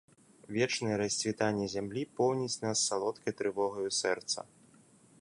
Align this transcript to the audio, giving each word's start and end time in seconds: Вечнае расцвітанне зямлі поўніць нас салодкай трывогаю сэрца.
Вечнае 0.55 0.95
расцвітанне 1.01 1.67
зямлі 1.75 2.03
поўніць 2.21 2.61
нас 2.65 2.77
салодкай 2.89 3.31
трывогаю 3.43 3.89
сэрца. 4.03 4.39